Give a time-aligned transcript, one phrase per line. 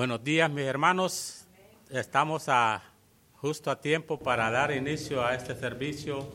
[0.00, 1.44] Buenos días, mis hermanos.
[1.90, 2.82] Estamos a,
[3.34, 6.26] justo a tiempo para dar inicio a este servicio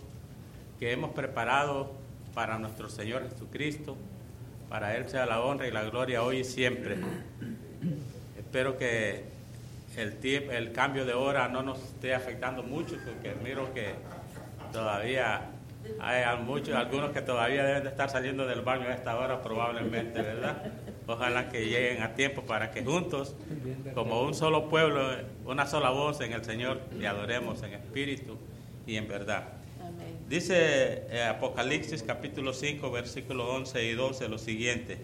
[0.78, 1.92] que hemos preparado
[2.36, 3.98] para nuestro Señor Jesucristo.
[4.70, 6.98] Para Él sea la honra y la gloria hoy y siempre.
[8.38, 9.24] Espero que
[9.98, 13.96] el, el cambio de hora no nos esté afectando mucho, porque miro que
[14.74, 15.42] todavía
[16.00, 20.22] hay muchos, algunos que todavía deben de estar saliendo del baño a esta hora probablemente,
[20.22, 20.72] ¿verdad?
[21.08, 23.36] Ojalá que lleguen a tiempo para que juntos,
[23.94, 25.02] como un solo pueblo,
[25.46, 28.38] una sola voz en el Señor, le adoremos en espíritu
[28.88, 29.44] y en verdad.
[30.28, 34.98] Dice eh, Apocalipsis capítulo 5, versículo 11 y 12 lo siguiente.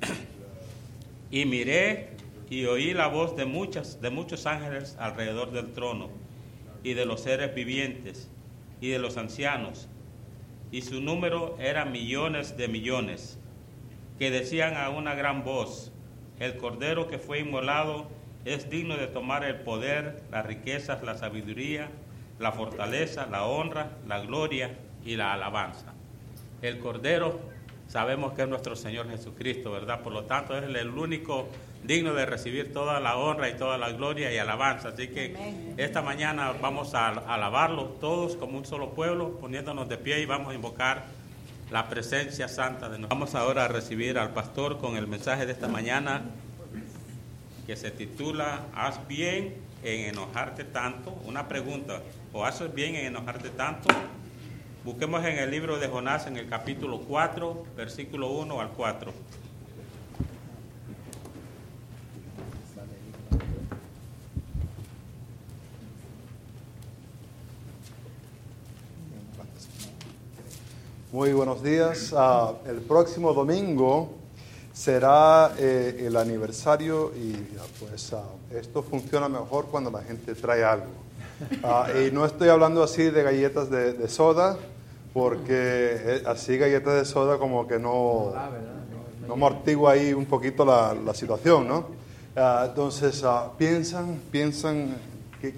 [1.30, 2.10] y miré
[2.50, 6.10] y oí la voz de, muchas, de muchos ángeles alrededor del trono
[6.82, 8.28] y de los seres vivientes
[8.80, 9.88] y de los ancianos,
[10.70, 13.38] y su número era millones de millones,
[14.18, 15.92] que decían a una gran voz,
[16.40, 18.08] el cordero que fue inmolado
[18.44, 21.90] es digno de tomar el poder, las riquezas, la sabiduría,
[22.38, 25.94] la fortaleza, la honra, la gloria y la alabanza.
[26.62, 27.40] El cordero
[27.88, 30.02] sabemos que es nuestro Señor Jesucristo, ¿verdad?
[30.02, 31.48] Por lo tanto, es el único
[31.84, 34.88] digno de recibir toda la honra y toda la gloria y alabanza.
[34.88, 35.34] Así que
[35.76, 40.52] esta mañana vamos a alabarlo todos como un solo pueblo, poniéndonos de pie y vamos
[40.52, 41.06] a invocar
[41.70, 43.18] la presencia santa de nosotros.
[43.18, 46.22] Vamos ahora a recibir al pastor con el mensaje de esta mañana
[47.66, 51.12] que se titula Haz bien en enojarte tanto.
[51.26, 52.00] Una pregunta,
[52.32, 53.88] ¿o haces bien en enojarte tanto?
[54.84, 59.12] Busquemos en el libro de Jonás en el capítulo 4, versículo 1 al 4.
[71.10, 72.12] Muy buenos días.
[72.14, 74.10] Ah, el próximo domingo
[74.74, 77.32] será eh, el aniversario y
[77.80, 78.24] pues ah,
[78.54, 80.84] esto funciona mejor cuando la gente trae algo.
[81.62, 84.58] Ah, y no estoy hablando así de galletas de, soda,
[85.14, 88.34] porque eh, así galletas de soda como que no,
[89.26, 91.86] no amortigua ahí un poquito la, situación, ¿no?
[92.66, 93.24] entonces
[93.56, 94.94] piensan, piensan
[95.40, 95.54] qué,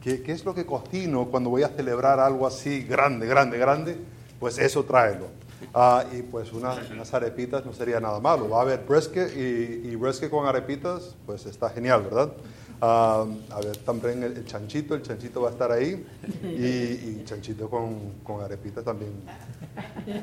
[0.00, 4.13] qué, qué es lo que cocino cuando voy a celebrar algo así grande, grande, grande
[4.44, 5.28] pues eso tráelo.
[5.72, 8.46] Ah, y pues unas arepitas no sería nada malo.
[8.46, 12.30] Va a haber brisket y, y brisket con arepitas, pues está genial, ¿verdad?
[12.78, 16.04] Ah, a ver, también el, chanchito, el chanchito va a estar ahí
[16.42, 19.12] y, y chanchito con, con arepitas también,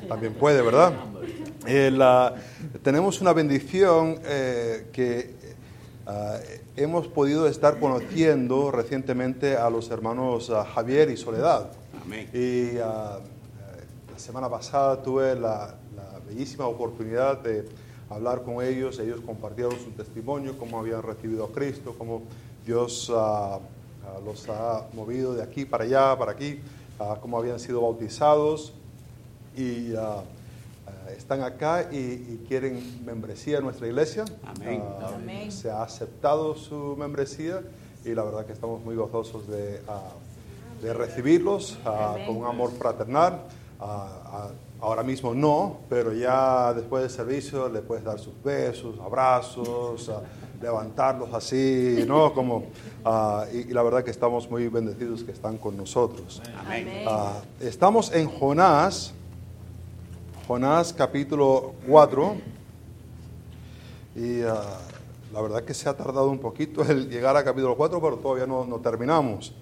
[0.08, 0.92] también puede, ¿verdad?
[2.84, 5.34] tenemos una bendición eh, que
[6.06, 6.38] ah,
[6.76, 11.72] hemos podido estar conociendo recientemente a los hermanos Javier y Soledad.
[12.04, 12.28] Amén.
[12.32, 12.78] Y
[14.18, 15.74] semana pasada tuve la,
[16.26, 17.68] bellísima oportunidad de
[18.08, 18.98] hablar con ellos.
[18.98, 22.22] Ellos compartieron su testimonio, cómo habían recibido a Cristo, cómo
[22.64, 23.58] Dios ah,
[24.24, 26.60] los ha movido de aquí para allá, para aquí,
[26.98, 28.72] uh, cómo habían sido bautizados.
[29.56, 29.92] Y
[31.16, 34.24] están acá y, quieren membresía en nuestra iglesia.
[34.44, 35.52] Amén.
[35.52, 37.62] Se ha aceptado su membresía
[38.04, 39.80] y la verdad que estamos muy gozosos de,
[40.80, 41.78] de recibirlos
[42.26, 43.42] con un amor fraternal
[44.80, 50.10] ahora mismo no, pero ya después del servicio le puedes dar sus besos, abrazos,
[50.60, 52.32] levantarlos así, ¿no?
[52.34, 52.64] Como,
[53.52, 56.42] y, la verdad que estamos muy bendecidos que están con nosotros.
[57.60, 59.12] estamos en Jonás,
[60.46, 62.36] Jonás capítulo 4,
[64.16, 68.16] y la verdad que se ha tardado un poquito el llegar a capítulo 4, pero
[68.16, 69.54] todavía no, no terminamos.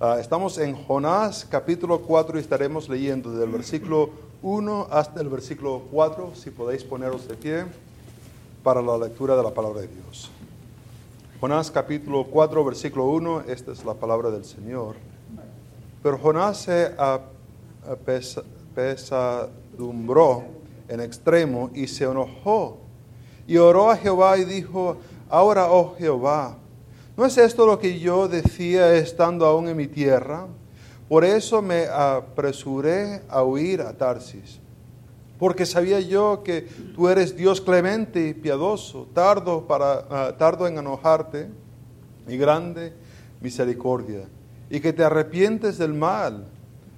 [0.00, 4.10] Ah, estamos en Jonás capítulo 4 y estaremos leyendo desde el versículo
[4.42, 7.64] 1 hasta el versículo 4, si podéis poneros de pie
[8.62, 10.30] para la lectura de la palabra de Dios.
[11.40, 14.94] Jonás capítulo 4, versículo 1, esta es la palabra del Señor.
[16.00, 16.94] Pero Jonás se
[18.76, 20.44] pesadumbró
[20.86, 22.78] en extremo y se enojó
[23.48, 24.96] y oró a Jehová y dijo,
[25.28, 26.56] ahora, oh Jehová,
[27.18, 30.46] ¿No es esto lo que yo decía estando aún en mi tierra?
[31.08, 34.60] Por eso me apresuré a huir a Tarsis,
[35.36, 36.62] porque sabía yo que
[36.94, 41.48] tú eres Dios clemente y piadoso, tardo, para, ah, tardo en enojarte
[42.28, 42.92] y grande
[43.40, 44.28] misericordia,
[44.70, 46.46] y que te arrepientes del mal.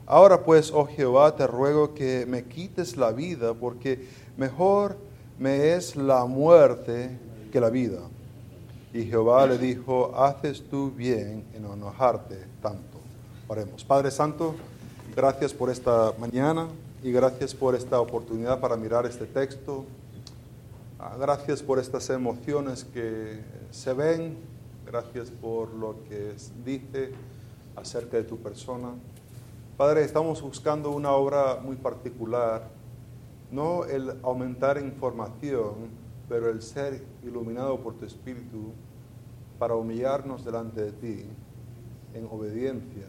[0.05, 4.07] Ahora pues, oh Jehová, te ruego que me quites la vida, porque
[4.37, 4.99] mejor
[5.39, 7.09] me es la muerte
[7.51, 8.01] que la vida.
[8.93, 12.99] Y Jehová le dijo, haces tú bien en enojarte tanto.
[13.47, 13.85] Oremos.
[13.85, 14.55] Padre Santo,
[15.15, 16.67] gracias por esta mañana
[17.03, 19.85] y gracias por esta oportunidad para mirar este texto.
[20.99, 23.41] Ah, gracias por estas emociones que
[23.71, 24.37] se ven,
[24.85, 26.35] gracias por lo que
[26.65, 27.13] dice
[27.77, 28.89] acerca de tu persona.
[29.77, 32.69] Padre, estamos buscando una obra muy particular,
[33.51, 35.89] no el aumentar información,
[36.31, 38.71] pero el ser iluminado por tu Espíritu
[39.59, 41.25] para humillarnos delante de ti
[42.15, 43.09] en obediencia.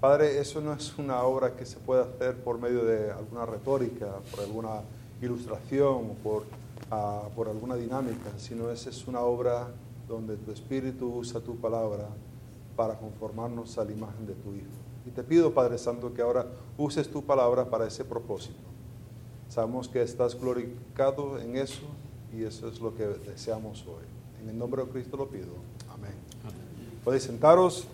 [0.00, 4.16] Padre, eso no es una obra que se puede hacer por medio de alguna retórica,
[4.32, 4.80] por alguna
[5.22, 6.42] ilustración, por,
[6.90, 9.68] uh, por alguna dinámica, sino esa es una obra
[10.08, 12.08] donde tu Espíritu usa tu palabra
[12.74, 14.66] para conformarnos a la imagen de tu Hijo.
[15.06, 16.46] Y te pido, Padre Santo, que ahora
[16.76, 18.58] uses tu palabra para ese propósito.
[19.48, 21.99] Sabemos que estás glorificado en eso
[22.32, 24.04] y eso es lo que deseamos hoy.
[24.42, 25.48] En el nombre de Cristo lo pido.
[25.92, 26.12] Amén.
[27.04, 27.86] Podéis sentaros.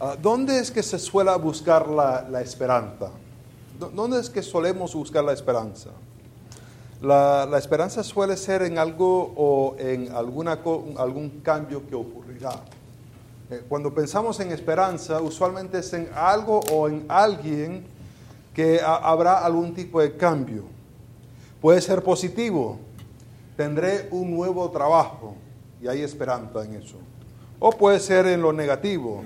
[0.00, 3.10] Ah, ¿Dónde es que se suele buscar la, la, esperanza?
[3.78, 5.90] ¿Dónde es que solemos buscar la esperanza?
[7.02, 10.58] La, la esperanza suele ser en algo o en alguna,
[10.96, 12.52] algún cambio que ocurrirá.
[13.50, 17.84] Eh, cuando pensamos en esperanza, usualmente es en algo o en alguien
[18.54, 20.77] que habrá algún tipo de cambio.
[21.60, 22.78] Puede ser positivo,
[23.56, 25.34] tendré un nuevo trabajo
[25.82, 26.96] y hay esperanza en eso.
[27.58, 29.24] O puede ser en lo negativo,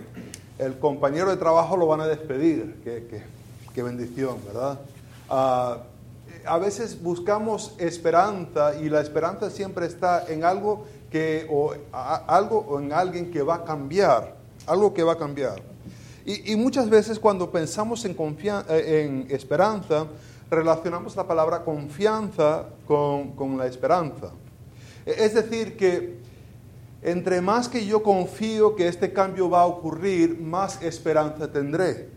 [0.59, 4.81] el compañero de trabajo lo van a despedir, qué, bendición, ¿verdad?
[5.29, 5.79] Ah,
[6.47, 12.81] a veces buscamos esperanza y la esperanza siempre está en algo que, o algo o
[12.81, 14.37] en alguien que va a cambiar,
[14.67, 15.61] algo que va a cambiar.
[16.25, 20.07] Y, muchas veces cuando pensamos en, eh, en, esperanza,
[20.53, 24.31] relacionamos la palabra confianza con, con la esperanza.
[25.05, 26.19] E, es decir, que
[27.03, 32.09] entre más que yo confío que este cambio va a ocurrir, más esperanza tendré.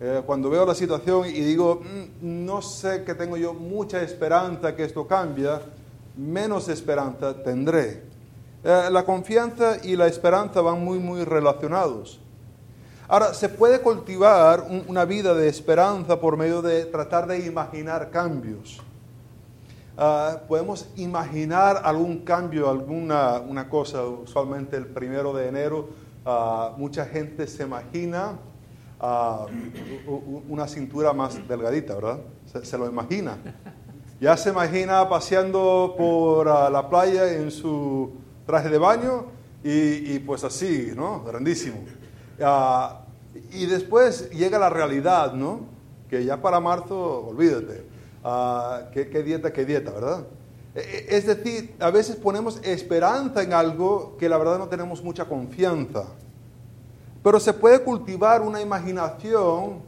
[0.00, 4.74] Eh, cuando veo la situación y digo, mm, no sé que tengo yo mucha esperanza
[4.74, 5.48] que esto cambie,
[6.16, 8.02] menos esperanza tendré.
[8.64, 12.20] Eh, la confianza y la esperanza van muy, muy relacionados.
[13.06, 18.80] Ahora, se puede cultivar una vida de esperanza por medio de tratar de imaginar cambios.
[19.96, 24.02] Ah, podemos imaginar algún cambio, alguna una cosa.
[24.04, 25.88] Usualmente el primero de enero,
[26.24, 28.38] ah, mucha gente se imagina
[28.98, 29.46] ah,
[30.48, 32.18] una cintura más delgadita, ¿verdad?
[32.62, 33.36] se, lo imagina.
[34.20, 38.12] Ya se imagina paseando por la playa en su
[38.46, 39.26] traje de baño
[39.62, 41.22] y, pues así, ¿no?
[41.22, 41.78] Grandísimo.
[43.52, 45.60] Y después llega la realidad, ¿no?
[46.08, 47.84] Que ya para marzo, olvídate.
[48.92, 50.24] ¿qué, ¿qué, dieta, qué dieta, verdad?
[50.74, 55.02] E, e, es decir, a veces ponemos esperanza en algo que la verdad no tenemos
[55.02, 56.04] mucha confianza.
[57.22, 59.80] Pero se puede cultivar una imaginación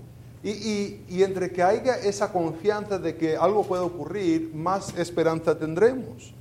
[0.43, 6.32] y, entre que haya esa confianza de que algo puede ocurrir, más esperanza tendremos.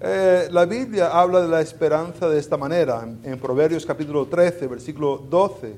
[0.00, 5.18] Eh, la Biblia habla de la esperanza de esta manera, en, Proverbios capítulo 13, versículo
[5.28, 5.74] 12.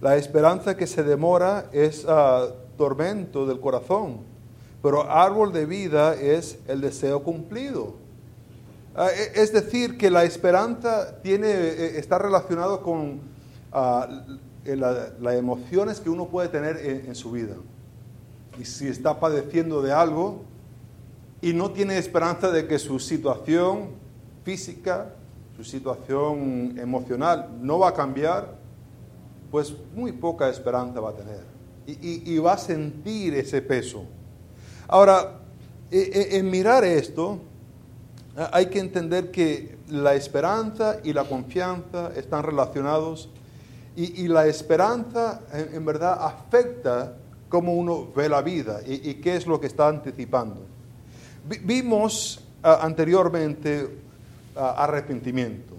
[0.00, 4.22] La esperanza que se demora es uh, tormento del corazón,
[4.82, 7.94] pero árbol de vida es el deseo cumplido.
[8.96, 9.06] Uh,
[9.36, 13.20] es decir, que la esperanza tiene, eh, está relacionado con
[13.72, 14.04] uh,
[14.64, 17.54] las emociones que uno puede tener en, su vida.
[18.58, 20.42] Y si está padeciendo de algo
[21.44, 23.90] y no tiene esperanza de que su situación
[24.44, 25.10] física,
[25.54, 28.54] su situación emocional no va a cambiar,
[29.50, 31.44] pues muy poca esperanza va a tener.
[31.86, 34.06] Y, va a sentir ese peso.
[34.88, 35.40] Ahora,
[35.90, 37.38] e, e, en mirar esto,
[38.50, 43.28] hay que entender que la esperanza y la confianza están relacionados
[43.96, 47.18] y, la esperanza en, verdad afecta
[47.50, 50.73] cómo uno ve la vida y, qué es lo que está anticipando.
[51.44, 53.88] Vimos anteriormente
[54.56, 55.74] arrepentimiento.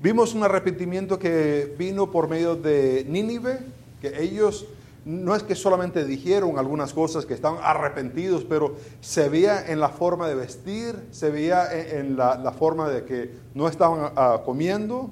[0.00, 3.58] Vimos un arrepentimiento que vino por medio de Nínive,
[4.00, 4.66] que ellos
[5.04, 9.88] no es que solamente dijeron algunas cosas que estaban arrepentidos, pero se veía en la
[9.88, 15.10] forma de vestir, se veía en, la, forma de que no estaban ah, comiendo,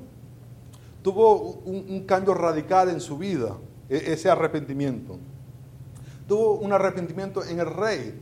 [1.03, 3.57] tuvo un, cambio radical en su vida,
[3.89, 5.19] e, ese arrepentimiento.
[6.29, 8.21] Tuvo un arrepentimiento en el rey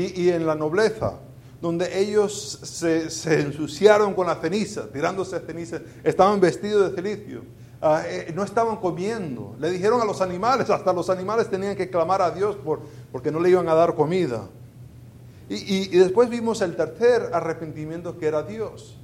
[0.00, 1.14] y, en la nobleza,
[1.60, 7.42] donde ellos se, ensuciaron con la ceniza, tirándose ceniza, estaban vestidos de cilicio,
[8.04, 9.56] eh, no estaban comiendo.
[9.58, 13.30] Le dijeron a los animales, hasta los animales tenían que clamar a Dios por, porque
[13.30, 14.48] no le iban a dar comida.
[15.48, 18.96] y después vimos el tercer arrepentimiento que era Dios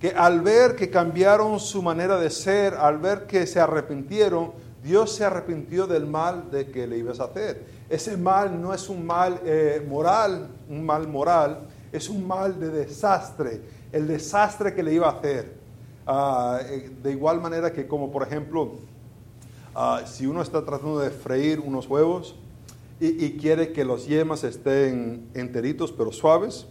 [0.00, 5.14] que al ver que cambiaron su manera de ser, al ver que se arrepintieron, Dios
[5.14, 7.62] se arrepintió del mal de que le ibas a hacer.
[7.90, 12.70] Ese mal no es un mal eh, moral, un mal moral, es un mal de
[12.70, 15.54] desastre, el desastre que le iba a hacer.
[16.06, 18.74] Ah, eh, de igual manera que como por ejemplo,
[19.74, 22.36] ah, si uno está tratando de freír unos huevos
[23.00, 26.66] y, quiere que los yemas estén enteritos pero suaves,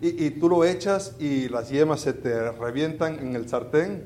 [0.00, 4.04] y, tú lo echas y las yemas se te revientan en el sartén,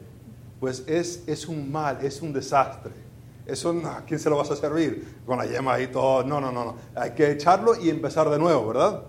[0.60, 3.07] pues es, es un mal, es un desastre.
[3.48, 5.22] Eso, ¿a quién se lo vas a servir?
[5.24, 6.22] Con la yema ahí todo.
[6.22, 6.76] No, no, no, no.
[6.94, 9.04] Hay que echarlo y empezar de nuevo, ¿verdad?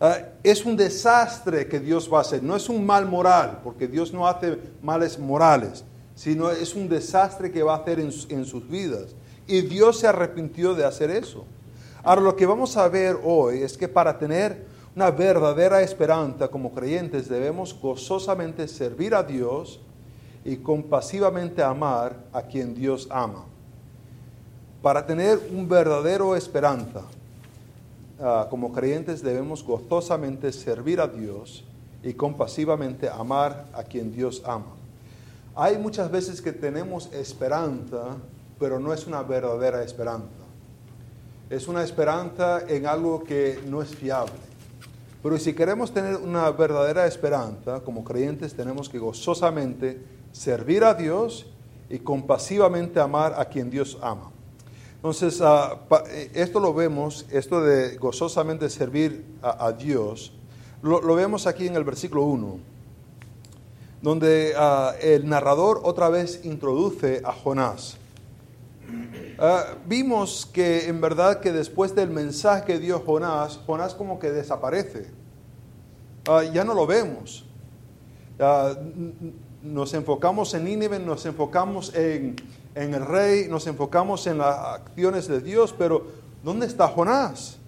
[0.00, 2.42] Ah, es un desastre que Dios va a hacer.
[2.42, 7.52] No es un mal moral, porque Dios no hace males morales, sino es un desastre
[7.52, 9.14] que va a hacer en, en sus vidas.
[9.46, 11.44] Y Dios se arrepintió de hacer eso.
[12.02, 14.64] Ahora, lo que vamos a ver hoy es que para tener
[14.96, 19.78] una verdadera esperanza como creyentes debemos gozosamente servir a Dios
[20.42, 23.44] y compasivamente amar a quien Dios ama.
[24.84, 27.00] Para tener un verdadero esperanza,
[28.20, 31.64] ah, como creyentes debemos gozosamente servir a Dios
[32.02, 34.74] y compasivamente amar a quien Dios ama.
[35.56, 38.18] Hay muchas veces que tenemos esperanza,
[38.60, 40.44] pero no es una verdadera esperanza.
[41.48, 44.34] Es una esperanza en algo que no es fiable.
[45.22, 49.98] Pero si queremos tener una verdadera esperanza, como creyentes tenemos que gozosamente
[50.32, 51.46] servir a Dios
[51.88, 54.33] y compasivamente amar a quien Dios ama.
[55.04, 60.32] Entonces, ah, eh, esto lo vemos, esto de gozosamente servir a, Dios,
[60.80, 62.58] lo, vemos aquí en el versículo 1,
[64.00, 67.98] donde ah, el narrador otra vez introduce a Jonás.
[69.38, 74.30] Ah, vimos que en verdad que después del mensaje que dio Jonás, Jonás como que
[74.30, 75.10] desaparece.
[76.50, 77.44] ya no lo vemos.
[79.62, 82.36] nos enfocamos en Nínive, nos enfocamos en
[82.74, 86.06] en el rey, nos enfocamos en las acciones de Dios, pero
[86.42, 87.58] ¿dónde está Jonás?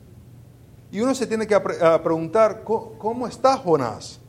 [0.91, 4.21] Y uno se tiene que preguntar, ¿cómo está Jonás?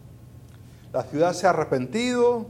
[0.94, 2.46] La ciudad se ha arrepentido,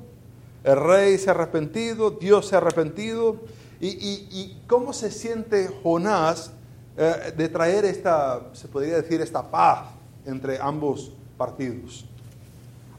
[0.63, 3.37] el rey se ha arrepentido, Dios se ha arrepentido.
[3.79, 6.51] ¿Y, cómo se siente Jonás
[6.97, 9.89] eh, de traer esta, se podría decir, esta paz
[10.25, 12.05] entre ambos partidos?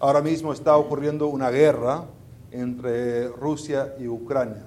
[0.01, 2.05] Ahora mismo está ocurriendo una guerra
[2.53, 4.65] entre Rusia y Ucrania.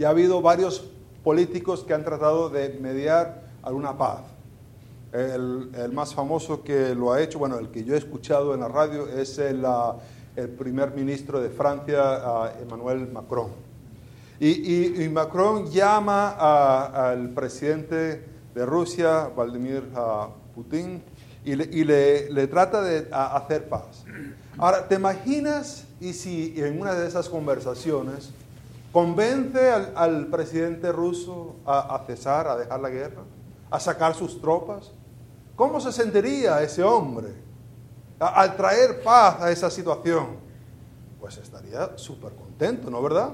[0.00, 0.82] Y ha habido varios
[1.22, 4.22] políticos que han tratado de mediar alguna paz.
[5.12, 8.68] El, más famoso que lo ha hecho, bueno, el que yo he escuchado en la
[8.68, 9.98] radio es el, ah,
[10.36, 13.50] el primer ministro de Francia, ah, Emmanuel Macron.
[14.40, 21.02] Y, Macron llama al presidente de Rusia, Vladimir ah, Putin,
[21.44, 24.06] y, le, le, trata de hacer paz.
[24.56, 28.32] Ahora, ¿te imaginas y si en una de esas conversaciones
[28.92, 33.22] convence al, presidente ruso a, cesar, a dejar la guerra,
[33.70, 34.92] a sacar sus tropas.
[35.56, 37.28] ¿Cómo se sentiría ese hombre
[38.18, 40.38] al traer paz a esa situación?
[41.20, 43.30] Pues estaría súper contento, ¿no verdad?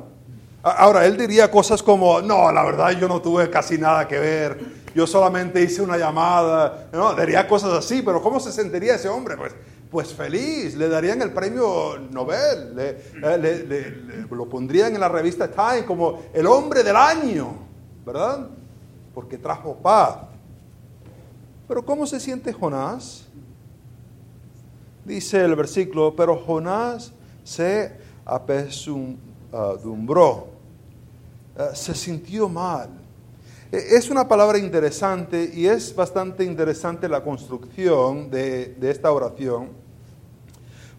[0.62, 4.58] Ahora, él diría cosas como, no, la verdad yo no tuve casi nada que ver,
[4.96, 9.36] yo solamente hice una llamada, no, diría cosas así, pero ¿cómo se sentiría ese hombre?
[9.36, 9.52] Pues
[9.90, 16.22] pues feliz, le darían el premio Nobel, eh, lo pondrían en la revista Time como
[16.32, 17.54] el hombre del año,
[18.04, 18.48] ¿verdad?
[19.14, 20.18] Porque trajo paz.
[21.68, 23.26] Pero ¿cómo se siente Jonás?
[25.04, 27.12] Dice el versículo, pero Jonás
[27.44, 27.92] se
[28.24, 29.18] apesumbró,
[31.56, 33.05] eh, se sintió mal.
[33.72, 39.70] E, es una palabra interesante y es bastante interesante la construcción de, esta oración,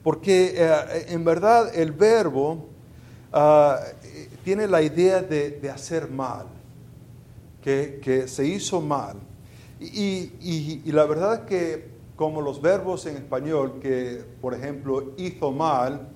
[0.04, 2.68] porque eh, en verdad el verbo
[3.32, 3.80] ah,
[4.44, 6.48] tiene la idea de, hacer mal,
[7.62, 9.18] que, se hizo mal.
[9.80, 16.10] Y, la verdad es que como los verbos en español, que por ejemplo hizo mal,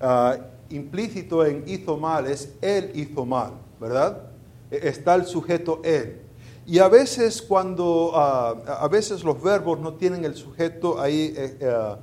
[0.00, 0.36] ah,
[0.70, 4.27] implícito en hizo mal es él hizo mal, ¿verdad?
[4.70, 6.28] Está el sujeto él.
[6.68, 11.56] Y a veces cuando, ah, a veces los verbos no tienen el sujeto ahí eh,
[11.60, 11.96] eh,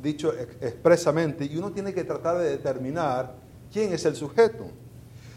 [0.00, 3.34] dicho expresamente y uno tiene que tratar de determinar
[3.72, 4.66] quién es el sujeto.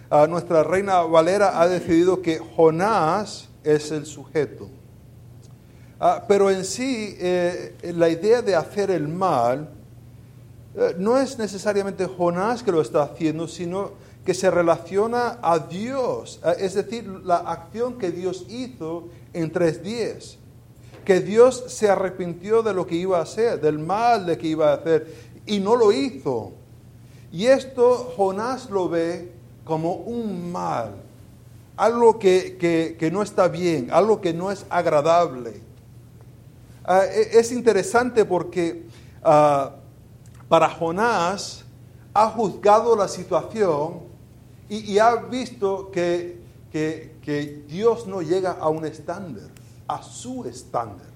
[0.08, 4.70] Ah, nuestra reina Valera ha decidido que Jonás es el sujeto.
[6.00, 9.68] Ah, pero en sí, eh, la idea de hacer el mal
[11.00, 13.94] no es necesariamente Jonás que lo está haciendo, sino
[14.26, 20.38] que se relaciona a Dios, es decir, la acción que Dios hizo en tres días,
[21.06, 24.72] que Dios se arrepintió de lo que iba a hacer, del mal de que iba
[24.72, 25.14] a hacer,
[25.46, 26.54] y no lo hizo.
[27.32, 29.32] Y esto Jonás lo ve
[29.64, 30.96] como un mal,
[31.78, 35.62] algo que, no está bien, algo que no es agradable.
[36.84, 38.86] Ah, e, es interesante porque
[39.24, 39.76] ah,
[40.48, 41.66] para Jonás,
[42.16, 44.05] ha juzgado la situación
[44.70, 46.40] y, ha visto que,
[46.72, 49.50] que Dios no llega a un estándar,
[49.88, 51.08] a su estándar.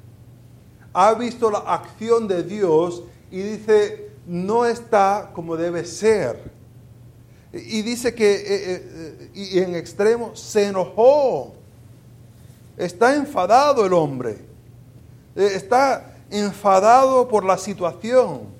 [0.93, 6.51] Ha visto la acción de Dios y dice, no está como debe ser.
[7.51, 11.53] Y dice que eh, eh, y en extremo se enojó.
[12.77, 14.37] Está enfadado el hombre.
[15.35, 18.58] Eh, está enfadado por la situación.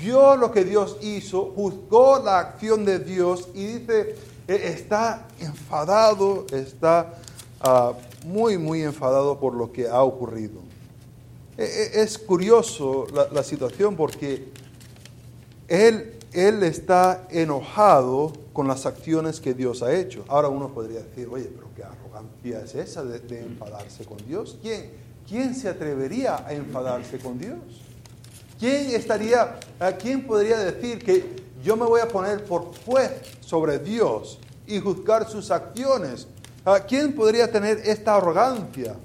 [0.00, 4.16] Vio lo que Dios hizo, juzgó la acción de Dios y dice,
[4.48, 7.14] está enfadado, está
[7.60, 7.92] ah,
[8.24, 10.60] muy, muy enfadado por lo que ha ocurrido.
[11.56, 14.48] Es curioso la, la situación porque
[15.68, 20.24] él él está enojado con las acciones que Dios ha hecho.
[20.28, 24.58] Ahora uno podría decir, oye, pero qué arrogancia es esa de, enfadarse con Dios.
[24.62, 24.90] ¿Quién,
[25.28, 27.58] ¿Quién se atrevería a enfadarse con Dios?
[28.60, 33.78] ¿Quién estaría, a quién podría decir que yo me voy a poner por juez sobre
[33.78, 36.28] Dios y juzgar sus acciones?
[36.62, 38.96] ¿A quién podría tener esta arrogancia?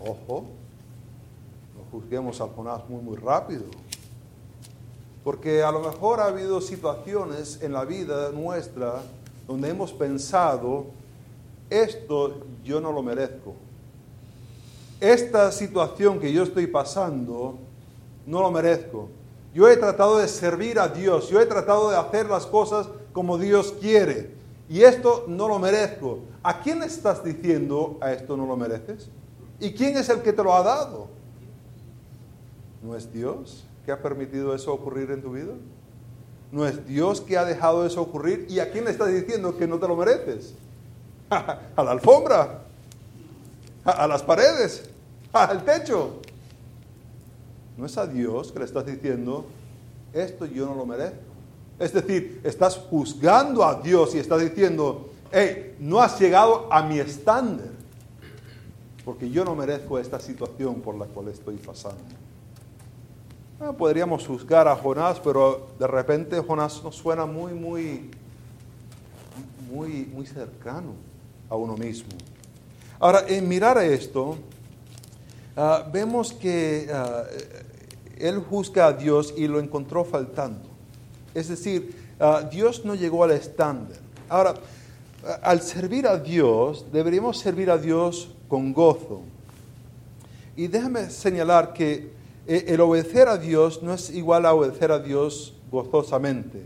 [0.00, 0.44] Ojo,
[1.76, 3.64] no juzguemos a Jonás muy, muy rápido.
[5.24, 9.02] Porque a lo mejor ha habido situaciones en la vida nuestra
[9.48, 10.86] donde hemos pensado,
[11.68, 13.56] esto yo no lo merezco.
[15.00, 17.58] Esta situación que yo estoy pasando,
[18.26, 19.08] no lo merezco.
[19.52, 23.38] Yo he tratado de servir a Dios, yo he tratado de hacer las cosas como
[23.38, 24.34] Dios quiere.
[24.68, 26.20] Y esto no lo merezco.
[26.42, 29.08] ¿A quién estás diciendo a esto no lo mereces?
[29.60, 31.08] ¿Y quién es el que te lo ha dado?
[32.82, 33.64] ¿No es Dios?
[33.84, 35.52] que ha permitido eso ocurrir en tu vida?
[36.50, 38.46] ¿No es Dios que ha dejado eso ocurrir?
[38.48, 40.54] ¿Y a quién le estás diciendo que no te lo mereces?
[41.30, 42.62] a la alfombra,
[43.84, 44.88] a, las paredes,
[45.32, 46.20] al techo.
[47.76, 49.46] No es a Dios que le estás diciendo,
[50.12, 51.18] esto yo no lo merezco.
[51.78, 57.00] Es decir, estás juzgando a Dios y estás diciendo, hey, no has llegado a mi
[57.00, 57.70] estándar,
[59.04, 61.98] porque yo no merezco esta situación por la cual estoy pasando.
[63.60, 68.10] Ah, podríamos juzgar a Jonás, pero de repente Jonás nos suena muy, muy,
[69.70, 70.92] muy, muy cercano
[71.48, 72.10] a uno mismo.
[73.00, 74.36] Ahora, en mirar a esto,
[75.56, 77.24] ah, vemos que ah,
[78.18, 80.68] él juzga a Dios y lo encontró faltando.
[81.34, 81.96] Es decir,
[82.50, 83.98] Dios no llegó al estándar.
[84.28, 84.54] Ahora,
[85.42, 89.22] al servir a Dios, deberíamos servir a Dios con gozo.
[90.56, 92.12] Y déjame señalar que
[92.46, 96.62] eh, el obedecer a Dios no es igual a obedecer a Dios gozosamente.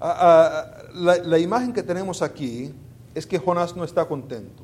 [0.00, 2.72] La, imagen que tenemos aquí
[3.14, 4.62] es que Jonás no está contento.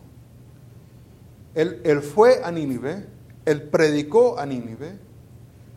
[1.55, 3.07] Él, él, fue a Nínive,
[3.45, 4.99] él predicó a Nínive,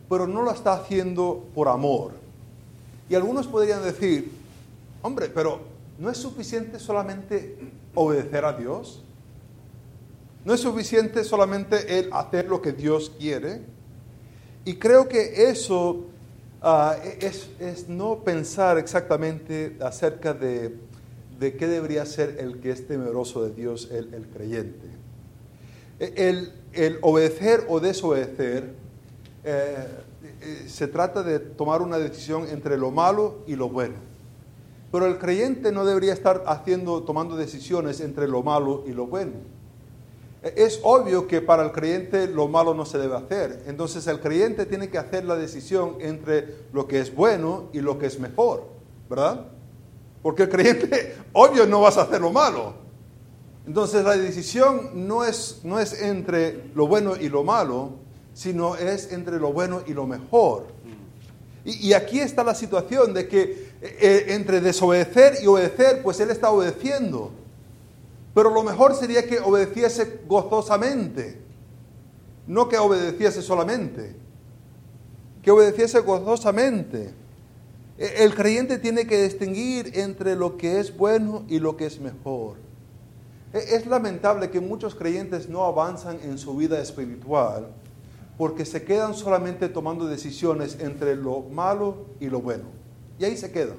[0.08, 2.12] pero no lo está haciendo por amor.
[3.08, 4.30] Y algunos podrían decir,
[5.02, 5.60] hombre, pero
[5.98, 7.56] ¿no es suficiente solamente
[7.94, 9.02] obedecer a Dios?
[10.44, 13.62] ¿No es suficiente solamente él hacer lo que Dios quiere?
[14.64, 16.06] Y creo que eso
[16.62, 20.76] ah, es, no pensar exactamente acerca de,
[21.40, 24.88] qué debería ser el que es temeroso de Dios, el, creyente.
[25.98, 26.52] El,
[27.02, 28.74] obedecer o desobedecer
[29.46, 29.86] eh,
[30.42, 33.94] eh, se trata de tomar una decisión entre lo malo y lo bueno.
[34.92, 39.32] Pero el creyente no debería estar haciendo, tomando decisiones entre lo malo y lo bueno
[40.54, 43.64] es obvio que para el creyente lo malo no se debe hacer.
[43.66, 47.98] Entonces el creyente tiene que hacer la decisión entre lo que es bueno y lo
[47.98, 48.64] que es mejor,
[49.08, 49.46] ¿verdad?
[50.22, 52.74] Porque el creyente, obvio, no vas a hacer lo malo.
[53.66, 57.94] Entonces la decisión no es, no es entre lo bueno y lo malo,
[58.36, 60.66] sino es entre lo bueno y lo mejor.
[61.64, 66.50] Y, aquí está la situación de que eh, entre desobedecer y obedecer, pues él está
[66.50, 67.32] obedeciendo.
[68.34, 71.40] Pero lo mejor sería que obedeciese gozosamente,
[72.46, 74.14] no que obedeciese solamente,
[75.42, 77.14] que obedeciese gozosamente.
[77.96, 81.98] E, el creyente tiene que distinguir entre lo que es bueno y lo que es
[82.00, 82.58] mejor.
[83.54, 87.72] E, es lamentable que muchos creyentes no avanzan en su vida espiritual
[88.36, 92.64] porque se quedan solamente tomando decisiones entre lo malo y lo bueno.
[93.18, 93.76] Y ahí se quedan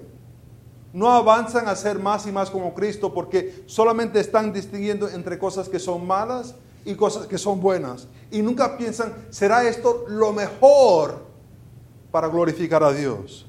[0.98, 5.70] no avanzan a ser más y más como Cristo porque solamente están distinguiendo entre cosas
[5.70, 8.08] que son malas y cosas que son buenas.
[8.32, 11.20] Y nunca piensan, ¿será esto lo mejor
[12.10, 13.46] para glorificar a Dios?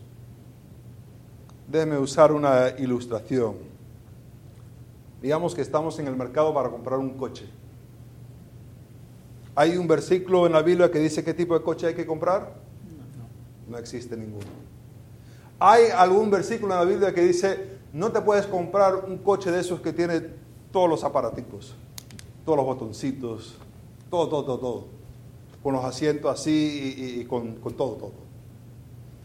[1.67, 3.55] Déjeme usar una ilustración.
[5.23, 7.49] Digamos que estamos en el mercado para comprar un coche.
[9.59, 12.55] Hay un versículo en la Biblia que dice qué tipo de coche hay que comprar.
[13.67, 14.47] No existe ninguno.
[15.59, 19.59] Hay algún versículo en la Biblia que dice, no te puedes comprar un coche de
[19.59, 20.23] esos que tiene
[20.71, 21.75] todos los aparaticos,
[22.45, 23.57] todos los botoncitos,
[24.09, 24.85] todo, todo, todo, todo.
[25.61, 28.13] Con los asientos así y, con, todo, todo.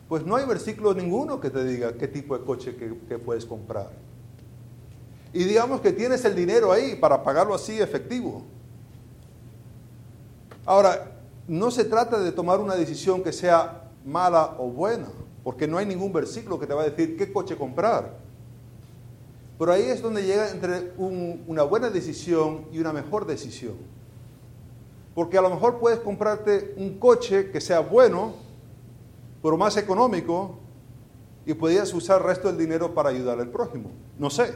[0.09, 3.91] Pues no hay versículo ninguno que te diga qué tipo de coche que puedes comprar.
[5.31, 8.41] Y digamos que tienes el dinero ahí para pagarlo así efectivo.
[10.65, 11.11] Ahora,
[11.47, 15.07] no se trata de tomar una decisión que sea mala o buena,
[15.43, 18.17] porque no hay ningún versículo que te va a decir qué coche comprar.
[19.59, 23.75] Pero ahí es donde llega entre una buena decisión y una mejor decisión.
[25.13, 28.33] Porque a lo mejor puedes comprarte un coche que sea bueno,
[29.41, 30.57] pero más económico,
[31.45, 33.91] y podrías usar el resto del dinero para ayudar al prójimo.
[34.17, 34.55] No sé.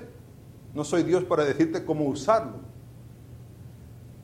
[0.73, 2.53] No soy Dios para decirte cómo usarlo.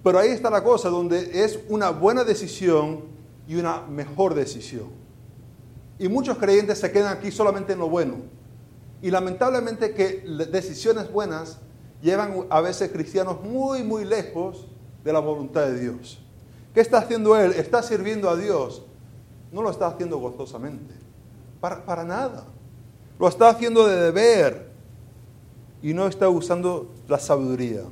[0.03, 3.05] Pero ahí está la cosa, donde es una buena decisión
[3.47, 4.89] y una mejor decisión.
[5.97, 8.15] Y muchos creyentes se quedan aquí solamente en lo bueno.
[9.01, 11.59] Y lamentablemente que decisiones buenas
[12.01, 14.67] llevan a veces cristianos muy, muy lejos
[15.03, 16.19] de la voluntad de Dios.
[16.73, 17.53] ¿Qué está haciendo él?
[17.53, 18.83] Está sirviendo a Dios.
[19.51, 20.93] No lo está haciendo gozosamente.
[21.61, 22.45] Para, para nada.
[23.19, 24.69] Lo está haciendo de deber
[25.81, 27.83] y no está usando la sabiduría.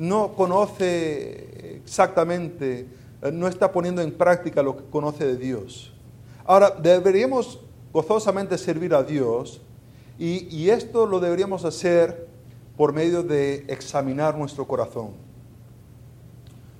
[0.00, 2.86] No conoce exactamente,
[3.20, 5.92] eh, no está poniendo en práctica lo que conoce de Dios.
[6.46, 7.60] Ahora, deberíamos
[7.92, 9.60] gozosamente servir a Dios
[10.18, 12.28] y, esto lo deberíamos hacer
[12.78, 15.10] por medio de examinar nuestro corazón.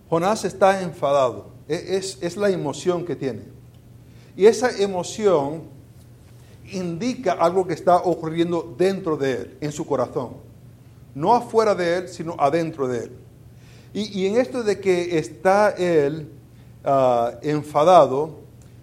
[0.08, 3.42] Jonás está enfadado, e, es, es la emoción que tiene.
[4.34, 5.64] Y esa emoción
[6.72, 10.49] indica algo que está ocurriendo dentro de él, en su corazón
[11.14, 13.10] no afuera de él, sino adentro de él.
[13.92, 16.30] Y, en esto de que está él
[16.84, 18.38] ah, enfadado,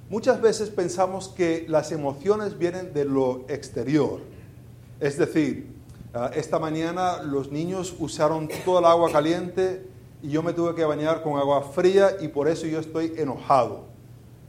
[0.10, 4.20] muchas veces pensamos que las emociones vienen de lo exterior.
[5.00, 5.68] Es decir,
[6.14, 9.86] ah, esta mañana los niños usaron toda el agua caliente
[10.22, 13.86] y yo me tuve que bañar con agua fría y por eso yo estoy enojado.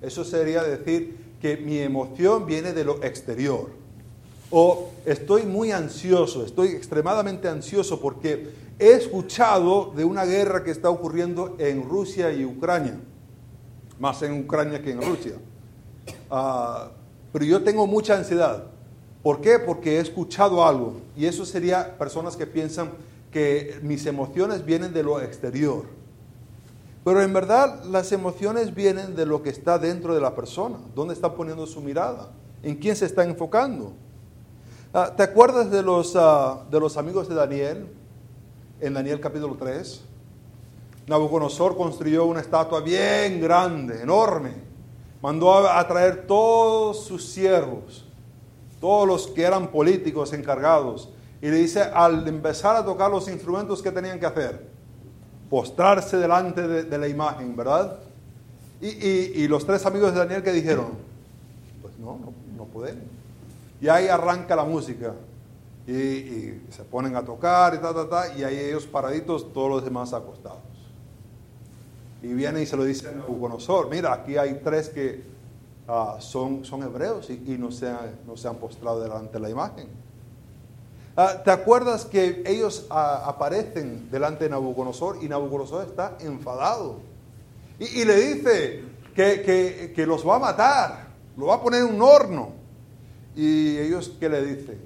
[0.03, 3.78] Eso sería decir que mi emoción viene de lo exterior.
[4.51, 10.89] O estoy muy ansioso, estoy extremadamente ansioso porque he escuchado de una guerra que está
[10.89, 12.99] ocurriendo en Rusia y Ucrania,
[13.99, 15.35] más en Ucrania que en Rusia.
[16.31, 16.91] Ah,
[17.33, 18.65] pero yo tengo mucha ansiedad.
[19.23, 19.59] ¿Por qué?
[19.59, 21.01] Porque he escuchado algo.
[21.17, 22.93] Y eso sería personas que piensan
[23.31, 25.85] que mis emociones vienen de lo exterior.
[27.05, 30.79] Pero en verdad las emociones vienen de lo que está dentro de la persona.
[30.95, 32.31] ¿Dónde está poniendo su mirada?
[32.63, 33.93] ¿En quién se está enfocando?
[35.01, 37.87] Ah, ¿Te acuerdas de los, ah, de los amigos de Daniel?
[38.81, 40.03] En Daniel capítulo 3.
[41.07, 44.55] Nabucodonosor construyó una estatua bien grande, enorme.
[45.23, 48.07] Mandó a, traer todos sus siervos,
[48.81, 51.11] todos los que eran políticos encargados.
[51.41, 54.67] Y le dice, al empezar a tocar los instrumentos, ¿qué tenían que hacer?
[55.49, 58.01] Postrarse delante de, la imagen, ¿verdad?
[58.81, 60.89] Y, los tres amigos de Daniel que dijeron,
[61.83, 63.18] pues no, no, no podemos.
[63.81, 65.15] Y ahí arranca la música.
[65.87, 69.85] Y, se ponen a tocar y ta, ta, ta, y ahí ellos paraditos, todos los
[69.85, 70.61] demás acostados.
[72.23, 75.23] Y viene y se lo dice a Nabucodonosor, mira, aquí hay tres que
[75.87, 79.49] ah, son, son hebreos y, no, se han, no se han postrado delante de la
[79.49, 79.89] imagen.
[81.17, 86.97] Ah, ¿Te acuerdas que ellos ah, aparecen delante de Nabucodonosor y Nabucodonosor está enfadado?
[87.79, 88.83] Y, le dice
[89.15, 92.58] que, que, que los va a matar, lo va a poner en un horno.
[93.39, 94.81] Y ellos, ¿qué le dicen?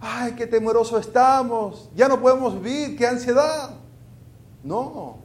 [0.00, 3.72] Ay, qué temeroso estamos, ya no podemos vivir, qué ansiedad.
[4.62, 5.18] No,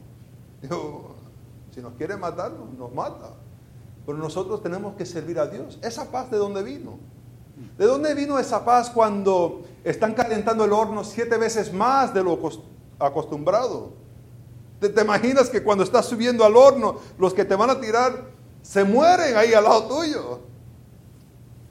[1.74, 3.30] si nos quiere matar, nos mata.
[4.04, 5.78] Pero nosotros tenemos que servir a Dios.
[5.80, 6.98] ¿Esa paz de dónde vino?
[7.78, 12.38] ¿De dónde vino esa paz cuando están calentando el horno siete veces más de lo
[12.98, 13.94] acostumbrado?
[14.80, 18.22] ¿Te, ¿Te, imaginas que cuando estás subiendo al horno, los que te van a tirar
[18.60, 20.50] se mueren ahí al lado tuyo?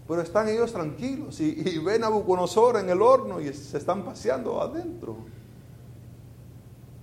[0.09, 4.59] Pero están ellos tranquilos y, ven a Buconosor en el horno y se están paseando
[4.59, 5.17] adentro.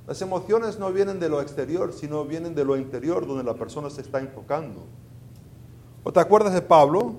[0.09, 3.91] Las emociones no vienen de lo exterior, sino vienen de lo interior, donde la persona
[3.91, 4.83] se está enfocando.
[6.03, 7.15] ¿O te acuerdas de Pablo?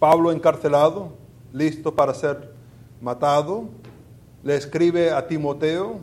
[0.00, 1.10] Pablo encarcelado,
[1.52, 2.52] listo para ser
[3.00, 3.68] matado,
[4.42, 6.00] le escribe a Timoteo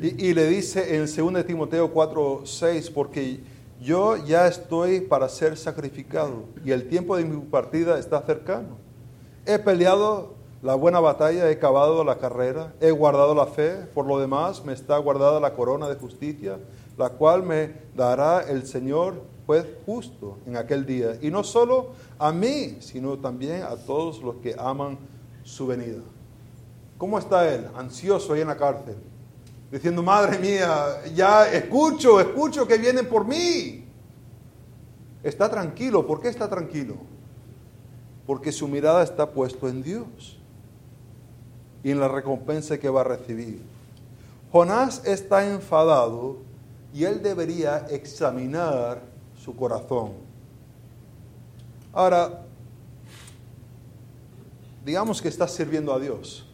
[0.00, 3.40] y, y le dice en 2 Timoteo 4, 6, porque
[3.80, 8.76] yo ya estoy para ser sacrificado y el tiempo de mi partida está cercano.
[9.46, 14.18] He peleado la buena batalla, he cavado la carrera, he guardado la fe, por lo
[14.18, 16.58] demás me está guardada la corona de justicia,
[16.96, 21.16] la cual me dará el Señor, juez justo en aquel día.
[21.22, 24.98] Y no solo a mí, sino también a todos los que aman
[25.44, 26.02] su venida.
[26.98, 27.68] ¿Cómo está él?
[27.76, 28.96] Ansioso ahí en la cárcel.
[29.70, 33.84] Diciendo, madre mía, ya escucho, escucho que vienen por mí.
[35.22, 36.06] Está tranquilo.
[36.06, 36.96] ¿Por qué está tranquilo?
[38.26, 40.38] Porque su mirada está puesta en Dios
[41.82, 43.60] y en la recompensa que va a recibir.
[44.50, 46.38] Jonás está enfadado
[46.94, 49.02] y él debería examinar
[49.36, 50.12] su corazón.
[51.92, 52.44] Ahora,
[54.84, 56.47] digamos que estás sirviendo a Dios.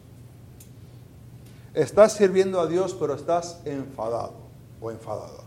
[1.75, 4.33] Estás sirviendo a Dios, pero estás enfadado
[4.81, 5.43] o enfadada.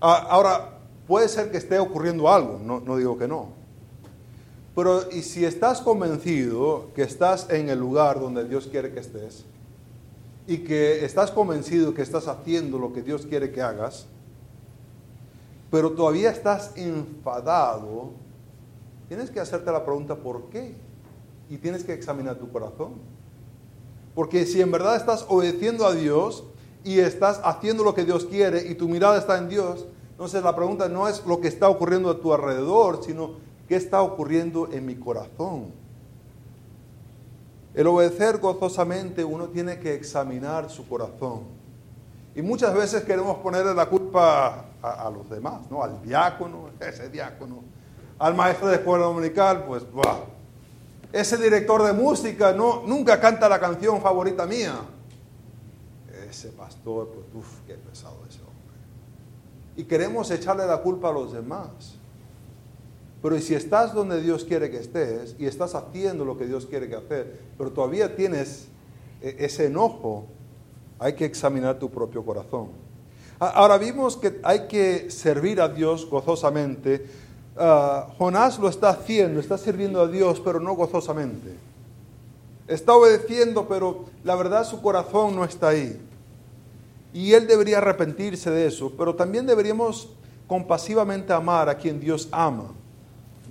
[0.00, 3.48] Ah, ahora, puede ser que esté ocurriendo algo, no, no digo que no.
[4.74, 9.44] Pero y si estás convencido que estás en el lugar donde Dios quiere que estés,
[10.46, 14.06] y que estás convencido que estás haciendo lo que Dios quiere que hagas,
[15.70, 18.10] pero todavía estás enfadado,
[19.08, 20.74] tienes que hacerte la pregunta ¿por qué?
[21.48, 23.13] Y tienes que examinar tu corazón.
[24.14, 26.44] Porque si en verdad estás obedeciendo a Dios
[26.84, 30.54] y estás haciendo lo que Dios quiere y tu mirada está en Dios, entonces la
[30.54, 33.32] pregunta no es lo que está ocurriendo a tu alrededor, sino
[33.68, 35.72] qué está ocurriendo en mi corazón.
[37.74, 41.40] El obedecer gozosamente uno tiene que examinar su corazón.
[42.36, 45.82] Y muchas veces queremos ponerle la culpa a, los demás, ¿no?
[45.82, 47.62] Al diácono, ese diácono.
[48.18, 50.18] Al maestro de escuela dominical, pues, ¡buah!
[51.14, 54.74] Ese director de música no, nunca canta la canción favorita mía.
[56.28, 58.76] Ese pastor, pues, uff, qué pesado ese hombre.
[59.76, 61.68] Y queremos echarle la culpa a los demás.
[63.22, 66.88] Pero si estás donde Dios quiere que estés y estás haciendo lo que Dios quiere
[66.88, 68.66] que hacer, pero todavía tienes
[69.22, 70.26] e, ese enojo,
[70.98, 72.70] hay que examinar tu propio corazón.
[73.38, 77.06] Ahora vimos que hay que servir a Dios gozosamente.
[77.56, 81.56] Ah, Jonás lo está haciendo, está sirviendo a Dios, pero no gozosamente.
[82.66, 86.00] Está obedeciendo, pero la verdad su corazón no está ahí.
[87.12, 90.08] Y él debería arrepentirse de eso, pero también deberíamos
[90.48, 92.72] compasivamente amar a quien Dios ama.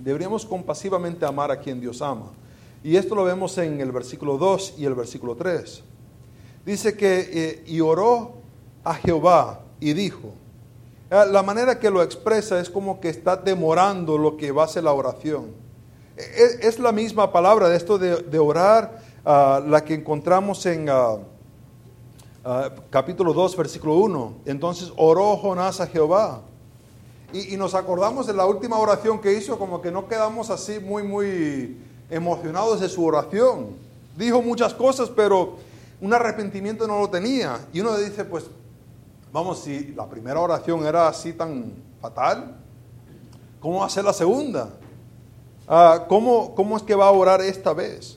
[0.02, 2.32] Deberíamos compasivamente amar a quien Dios ama.
[2.82, 5.82] Y esto lo vemos en el versículo 2 y el versículo 3.
[6.66, 8.34] Dice que, eh, y oró
[8.82, 10.34] a Jehová y dijo,
[11.24, 14.82] la manera que lo expresa es como que está demorando lo que va a ser
[14.82, 15.52] la oración.
[16.16, 20.88] E, e, es, la misma palabra de esto de, orar, ah, la que encontramos en
[20.88, 21.18] ah,
[22.44, 24.34] ah, capítulo 2, versículo 1.
[24.46, 26.42] Entonces oró Jonás a Jehová
[27.32, 31.04] y, nos acordamos de la última oración que hizo, como que no quedamos así muy,
[31.04, 31.78] muy
[32.10, 33.76] emocionados de su oración.
[34.16, 35.56] Dijo muchas cosas, pero
[36.00, 37.66] un arrepentimiento no lo tenía.
[37.72, 38.46] Y uno dice, pues,
[39.34, 42.54] vamos, si la primera oración era así tan fatal,
[43.58, 44.70] ¿cómo va a ser la segunda?
[45.66, 48.16] Ah, ¿cómo, ¿Cómo es que va a orar esta vez?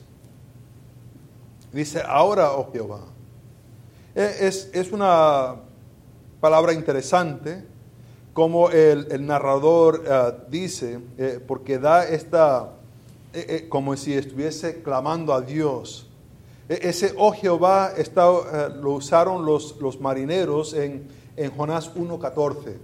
[1.72, 3.00] Dice, ahora, oh Jehová.
[4.14, 5.56] E, es, es una
[6.40, 7.66] palabra interesante
[8.32, 12.74] como el, narrador eh, dice, eh, porque da esta,
[13.32, 16.07] eh, como si estuviese clamando a Dios.
[16.68, 18.26] E, ese, oh Jehová, está,
[18.80, 22.76] lo usaron los, los marineros en, en Jonás 1.14.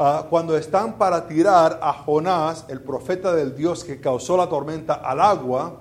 [0.00, 4.94] Ah, cuando están para tirar a Jonás, el profeta del Dios que causó la tormenta,
[4.94, 5.80] al agua,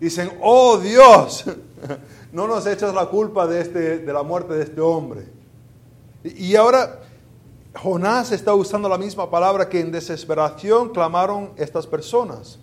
[0.00, 1.44] dicen, oh Dios,
[2.32, 5.26] no nos echas la culpa de, este, de la muerte de este hombre.
[6.24, 7.00] Y ahora
[7.74, 12.58] Jonás está usando la misma palabra que en desesperación clamaron estas personas.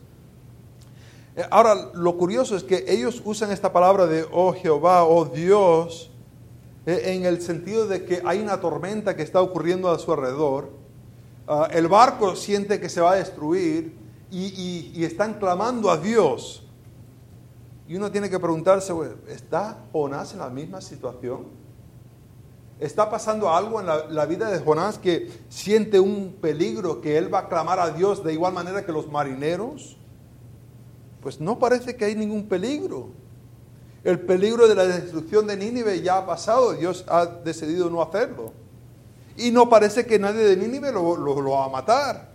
[1.49, 6.11] Ahora, lo curioso es que ellos usan esta palabra de, oh Jehová, oh Dios,
[6.85, 10.69] eh, en el sentido de que hay una tormenta que está ocurriendo a su alrededor.
[11.47, 13.93] Ah, el barco siente que se va a destruir
[14.31, 16.67] y están clamando a Dios.
[17.87, 18.93] Y uno tiene que preguntarse,
[19.27, 21.65] ¿está Jonás en la misma situación?
[22.79, 27.39] está pasando algo en la, vida de Jonás que siente un peligro, que él va
[27.39, 29.97] a clamar a Dios de igual manera que los marineros.
[31.25, 33.07] Pues no parece que hay ningún peligro.
[34.03, 38.53] El peligro de la destrucción de Nínive ya ha pasado, Dios ha decidido no hacerlo.
[39.35, 42.29] Y no parece que nadie de Nínive lo, lo va a matar.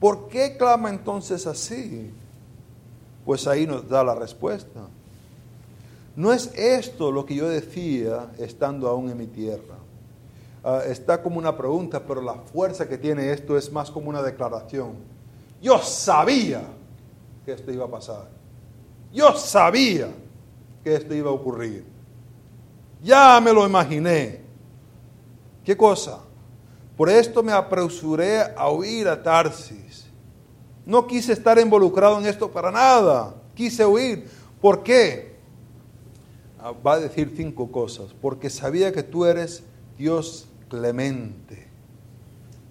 [0.00, 2.10] ¿Por qué clama entonces así?
[3.24, 4.88] Pues ahí nos da la respuesta.
[6.16, 9.76] No es esto lo que yo decía estando aún en mi tierra.
[10.64, 14.20] Ah, está como una pregunta, pero la fuerza que tiene esto es más como una
[14.20, 14.94] declaración.
[15.62, 16.79] Yo sabía
[17.50, 18.28] que esto iba a pasar.
[19.12, 20.08] Yo sabía
[20.84, 21.84] que esto iba a ocurrir.
[23.02, 24.42] Ya me lo imaginé.
[25.64, 26.20] ¿Qué cosa?
[26.96, 30.06] Por esto me apresuré a huir a Tarsis.
[30.86, 33.34] No quise estar involucrado en esto para nada.
[33.54, 34.30] Quise huir.
[34.60, 35.34] ¿Por qué?
[36.60, 38.14] Ah, va a decir cinco cosas.
[38.20, 39.64] Porque sabía que tú eres
[39.98, 41.68] Dios clemente.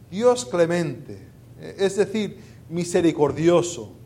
[0.09, 1.27] Dios clemente.
[1.59, 2.39] Es decir,
[2.69, 3.98] misericordioso.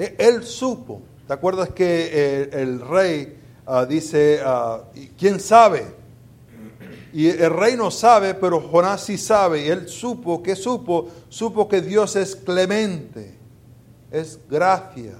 [0.00, 1.02] E, él supo.
[1.26, 3.36] ¿Te acuerdas que el, rey
[3.66, 4.84] ah, dice, ah,
[5.18, 5.84] ¿quién sabe?
[7.12, 9.66] Y el rey no sabe, pero Jonás sí sabe.
[9.66, 11.08] Y él supo, que supo?
[11.28, 13.34] Supo que Dios es clemente,
[14.10, 15.18] es gracia.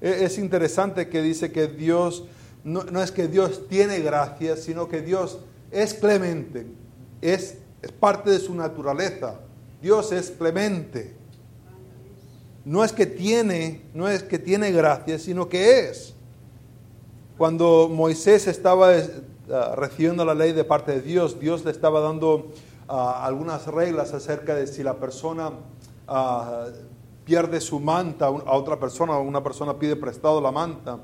[0.00, 2.22] E, es interesante que dice que Dios,
[2.62, 5.40] no, es que Dios tiene gracia, sino que Dios
[5.72, 6.68] es clemente,
[7.20, 9.40] es, es parte de su naturaleza.
[9.82, 11.25] Dios es clemente.
[12.66, 16.14] No es que tiene, no es que tiene gracia, sino que es.
[17.38, 22.50] Cuando Moisés estaba uh, recibiendo la ley de parte de Dios, Dios le estaba dando
[22.88, 25.52] ah, algunas reglas acerca de si la persona
[26.08, 26.66] ah,
[27.24, 30.98] pierde su manta a otra persona una persona pide prestado la manta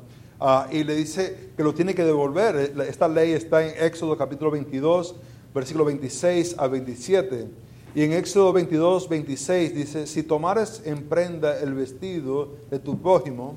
[0.72, 2.56] y le dice que lo tiene que devolver.
[2.88, 5.14] Esta ley está en Éxodo capítulo 22,
[5.54, 7.46] versículo 26 a 27.
[7.94, 13.56] Y en Éxodo 22, 26 dice, si tomares en prenda el vestido de tu prójimo,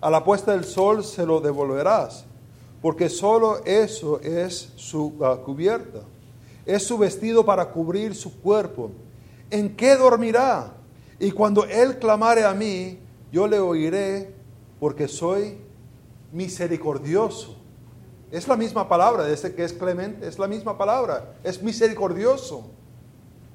[0.00, 2.24] a la puesta del sol se lo devolverás
[2.86, 6.02] porque solo eso es su ah, cubierta.
[6.64, 8.92] Es su vestido para cubrir su cuerpo.
[9.50, 10.72] ¿En qué dormirá?
[11.18, 12.98] Y cuando él clamare a mí,
[13.32, 14.32] yo le oiré,
[14.78, 15.58] porque soy
[16.32, 17.56] misericordioso.
[18.30, 22.70] Es la misma palabra, de ese que es clemente, es la misma palabra, es misericordioso.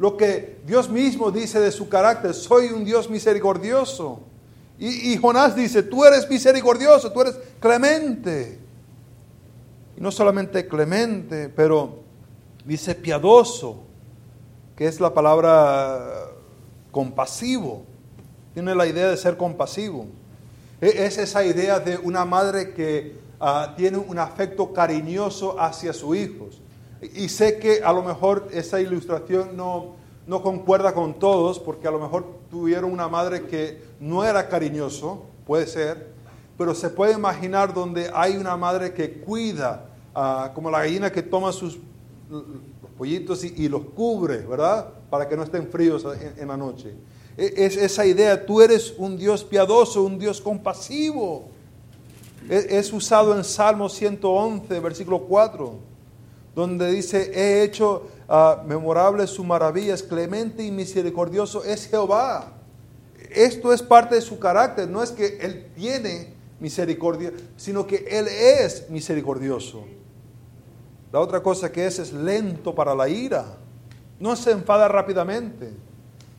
[0.02, 4.20] Lo que Dios mismo dice de su carácter, soy un Dios misericordioso.
[4.80, 8.62] Y, y Jonás dice, tú eres misericordioso, tú eres clemente
[10.02, 12.00] no solamente clemente, pero
[12.66, 13.84] dice piadoso,
[14.76, 16.26] que es la palabra
[16.90, 17.86] compasivo.
[18.56, 20.08] Tiene la idea de ser compasivo.
[20.82, 26.18] E, es esa idea de una madre que ah, tiene un afecto cariñoso hacia sus
[26.18, 26.60] hijos.
[27.02, 29.96] Y sé que a lo mejor esa ilustración no,
[30.28, 35.24] no concuerda con todos, porque a lo mejor tuvieron una madre que no era cariñoso,
[35.46, 36.12] puede ser,
[36.58, 39.88] pero se puede imaginar donde hay una madre que cuida
[40.54, 41.80] como la gallina que toma sus
[42.98, 44.90] pollitos y, los cubre, ¿verdad?
[45.10, 46.06] Para que no estén fríos
[46.38, 46.94] en, la noche.
[47.38, 51.50] E, es esa idea, tú eres un Dios piadoso, un Dios compasivo.
[52.48, 55.91] E, es, usado en Salmo 111, versículo 4,
[56.56, 62.54] donde dice, he hecho uh, memorables sus maravillas, clemente y misericordioso es Jehová.
[63.30, 68.28] Esto es parte de su carácter, no es que Él tiene misericordia, sino que Él
[68.28, 69.86] es misericordioso.
[71.12, 73.58] La otra cosa que es es lento para la ira.
[74.20, 75.72] No se enfada rápidamente.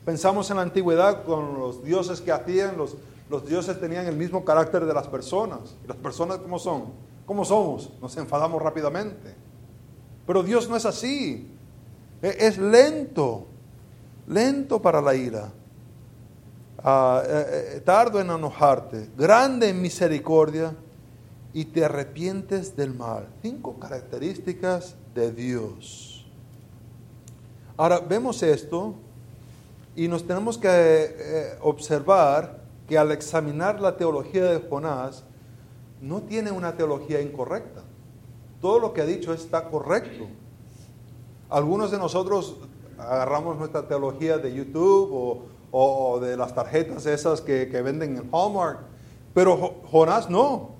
[0.05, 2.95] Pensamos en la antigüedad con los dioses que hacían, los,
[3.29, 5.75] los dioses tenían el mismo carácter de las personas.
[5.83, 6.85] ¿Y las personas cómo son?
[7.25, 7.89] ¿Cómo somos?
[8.01, 9.35] Nos enfadamos rápidamente.
[10.25, 11.47] Pero Dios no es así.
[12.21, 13.47] E, es lento,
[14.27, 15.51] lento para la ira.
[16.85, 20.75] Ah, eh, eh, tardo en enojarte, grande en misericordia
[21.53, 23.27] y te arrepientes del mal.
[23.41, 26.25] Cinco características de Dios.
[27.77, 28.95] Ahora vemos esto
[29.95, 35.23] y nos tenemos que eh, observar que al examinar la teología de Jonás,
[36.01, 37.82] no tiene una teología incorrecta.
[38.63, 40.25] Todo lo que ha dicho está correcto.
[41.49, 42.55] Algunos de nosotros
[42.97, 48.79] agarramos nuestra teología de YouTube o, de las tarjetas esas que, venden en Hallmark,
[49.33, 50.75] pero Jonás no.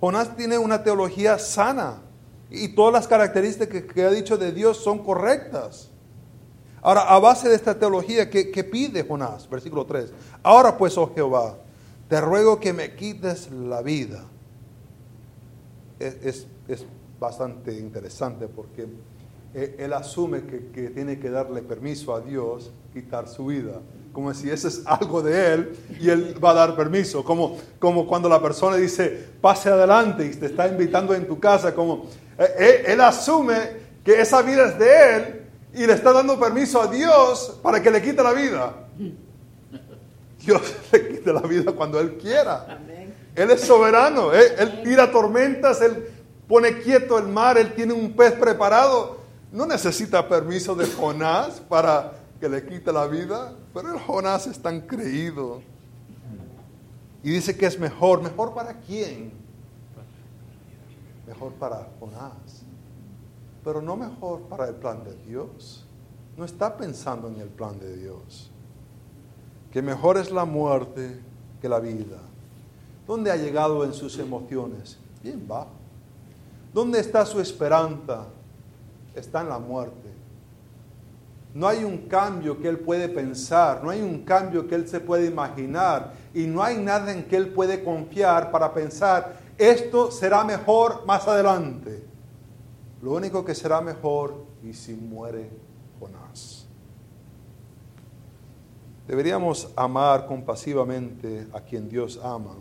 [0.00, 2.02] Jonás tiene una teología sana
[2.50, 5.90] y todas las características que ha dicho de Dios son correctas.
[6.82, 9.48] Ahora, a base de esta teología, ¿qué, pide Jonás?
[9.48, 10.12] Versículo 3.
[10.42, 11.58] Ahora pues, oh Jehová,
[12.08, 14.24] te ruego que me quites la vida.
[16.00, 16.48] Es,
[17.24, 18.86] bastante interesante porque
[19.54, 23.80] él asume que, que tiene que darle permiso a Dios quitar su vida
[24.14, 28.06] como si ese es algo de él y él va a dar permiso, como, como
[28.06, 32.06] cuando la persona dice, pase adelante y te está invitando en tu casa, como
[32.38, 33.54] eh, eh, él, asume
[34.02, 35.42] que esa vida es de él
[35.74, 38.72] y le está dando permiso a Dios para que le quite la vida.
[40.40, 40.62] Dios
[40.92, 42.78] le quite la vida cuando él quiera.
[43.34, 46.13] Él es soberano, eh, él tira tormentas, él
[46.48, 49.18] pone quieto el mar, él tiene un pez preparado.
[49.52, 53.54] No necesita permiso de Jonás para que le quite la vida.
[53.72, 55.62] Pero el Jonás es tan creído.
[57.22, 58.22] Y dice que es mejor.
[58.22, 59.32] ¿Mejor para quién?
[61.26, 62.64] Mejor para Jonás.
[63.64, 65.86] Pero no mejor para el plan de Dios.
[66.36, 68.50] no está pensando en el plan de Dios.
[69.72, 71.20] Que mejor es la muerte
[71.62, 72.18] que la vida.
[73.06, 74.98] ¿Dónde ha llegado en sus emociones?
[75.22, 75.83] Bien bajo.
[76.74, 78.26] ¿Dónde está su esperanza?
[79.14, 80.12] Está en la muerte.
[81.54, 84.98] No hay un cambio que él puede pensar, no hay un cambio que él se
[84.98, 90.42] puede imaginar y no hay nada en que él puede confiar para pensar, esto será
[90.42, 92.04] mejor más adelante.
[93.00, 95.48] Lo único que será mejor y si muere
[96.00, 96.66] Jonás.
[99.06, 102.56] Deberíamos amar compasivamente a quien Dios ama.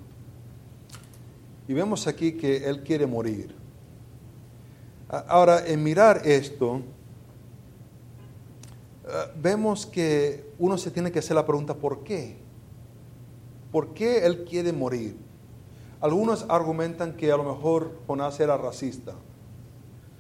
[1.68, 3.63] Y vemos aquí que Él quiere morir.
[5.28, 6.82] Ahora, en mirar esto,
[9.06, 12.38] eh, vemos que uno se tiene que hacer la pregunta, ¿por qué?
[13.72, 15.16] ¿Por qué Él quiere morir?
[16.02, 19.14] Algunos argumentan que a lo mejor Jonás era racista.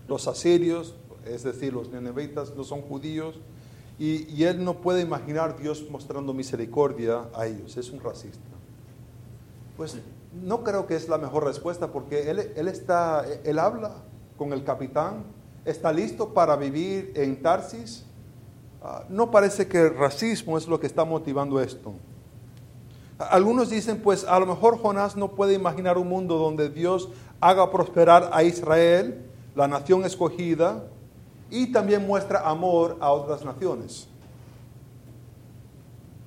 [0.07, 3.39] Los asirios, es decir, los ninevitas, no son judíos,
[3.97, 8.39] y, él no puede imaginar Dios mostrando misericordia a ellos, es un racista.
[9.75, 9.97] Pues
[10.33, 14.03] no creo que es la mejor respuesta porque él, él, está, él habla
[14.37, 15.23] con el capitán,
[15.65, 18.05] está listo para vivir en Tarsis.
[18.81, 21.93] Ah, no parece que el racismo es lo que está motivando esto.
[23.17, 27.09] Algunos dicen, pues a lo mejor Jonás no puede imaginar un mundo donde Dios
[27.39, 29.25] haga prosperar a Israel,
[29.55, 30.83] la nación escogida,
[31.49, 34.07] y también muestra amor a otras naciones.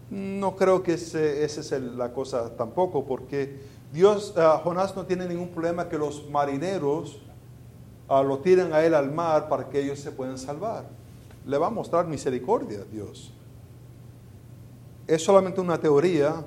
[0.09, 1.19] No creo que esa
[1.61, 3.59] es la cosa tampoco, porque
[3.93, 7.21] Dios, ah, Jonás no tiene ningún problema que los marineros
[8.09, 10.85] ah, lo tiren a él al mar para que ellos se puedan salvar.
[11.47, 13.33] Le va a mostrar misericordia a Dios.
[15.07, 16.45] Es solamente una teoría,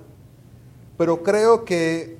[0.98, 2.20] pero creo que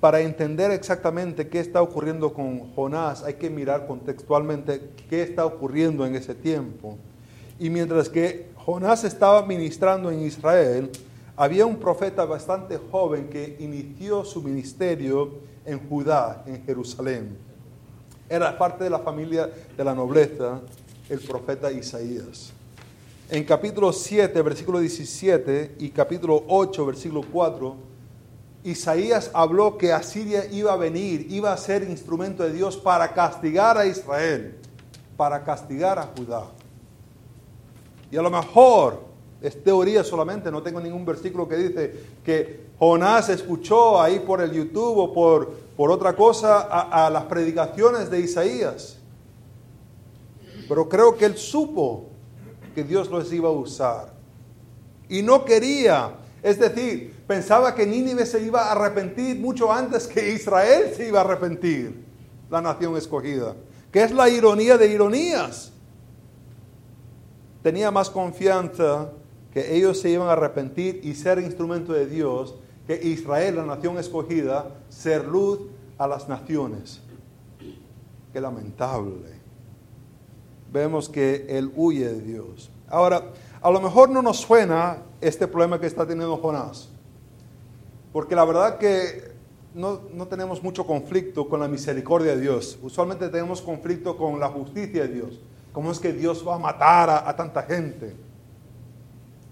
[0.00, 6.06] para entender exactamente qué está ocurriendo con Jonás, hay que mirar contextualmente qué está ocurriendo
[6.06, 6.98] en ese tiempo.
[7.58, 10.90] Y mientras que Jonás estaba ministrando en Israel,
[11.36, 17.45] había un profeta bastante joven que inició su ministerio en Judá, en Jerusalén.
[18.28, 20.60] Era parte de la familia de la nobleza,
[21.08, 22.52] el profeta Isaías.
[23.30, 27.76] En capítulo 7, versículo 17 y capítulo 8, versículo 4,
[28.64, 33.78] Isaías habló que Asiria iba a venir, iba a ser instrumento de Dios para castigar
[33.78, 34.56] a Israel,
[35.16, 36.46] para castigar a Judá.
[38.10, 39.02] Y a lo mejor
[39.40, 44.50] es teoría solamente, no tengo ningún versículo que dice que Jonás escuchó ahí por el
[44.50, 48.98] YouTube o por, por otra cosa a, a las predicaciones de Isaías.
[50.68, 52.06] Pero creo que él supo
[52.74, 54.12] que Dios los iba a usar.
[55.08, 56.14] Y no quería
[56.46, 61.18] es decir, pensaba que Nínive se iba a arrepentir mucho antes que Israel se iba
[61.18, 62.04] a arrepentir,
[62.48, 63.56] la nación escogida.
[63.90, 65.72] Que es la ironía de ironías.
[67.64, 69.10] Tenía más confianza
[69.52, 72.54] que ellos se iban a arrepentir y ser instrumento de Dios,
[72.86, 75.60] que Israel, la nación escogida, ser luz
[75.98, 77.00] a las naciones.
[78.32, 79.36] Qué lamentable.
[80.72, 82.70] Vemos que él huye de Dios.
[82.88, 86.88] Ahora, a lo mejor no nos suena este problema que está teniendo Jonás,
[88.12, 89.34] porque la verdad que
[89.74, 92.78] no, tenemos mucho conflicto con la misericordia de Dios.
[92.82, 95.40] Usualmente tenemos conflicto con la justicia de Dios.
[95.72, 98.16] ¿Cómo es que Dios va a matar a, a tanta gente?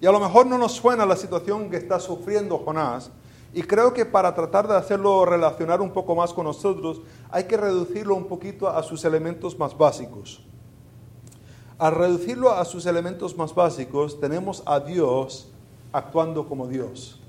[0.01, 3.11] Y a lo mejor no nos suena la situación que está sufriendo Jonás,
[3.55, 7.01] y creo que para tratar de hacerlo relacionar un poco más con nosotros,
[7.31, 10.45] hay que reducirlo un poquito a sus elementos más básicos.
[11.79, 15.53] Al reducirlo a sus elementos más básicos, tenemos a Dios
[15.93, 17.21] actuando como Dios,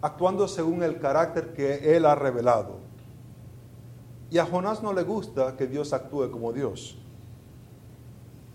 [0.00, 2.78] actuando según el carácter que Él ha revelado.
[4.30, 6.96] Y a Jonás no le gusta que Dios actúe como Dios.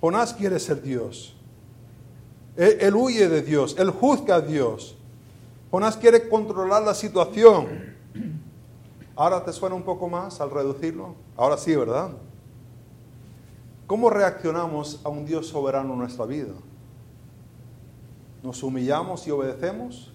[0.01, 1.35] Jonás quiere ser Dios.
[2.55, 4.96] Él, huye de Dios, él juzga a Dios.
[5.69, 7.95] Jonás quiere controlar la situación.
[9.15, 11.15] Ahora te suena un poco más al reducirlo.
[11.35, 12.11] Ahora sí, ¿verdad?
[13.87, 16.53] ¿Cómo reaccionamos a un Dios soberano en nuestra vida?
[18.43, 20.13] ¿Nos humillamos y obedecemos?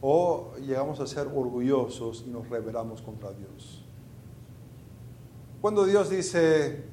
[0.00, 3.82] ¿O llegamos a ser orgullosos y nos rebelamos contra Dios?
[5.60, 6.84] Cuando Dios dice,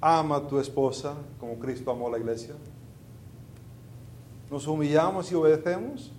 [0.00, 2.54] ama a tu esposa como Cristo amó a la iglesia,
[4.50, 6.12] ¿nos humillamos y obedecemos?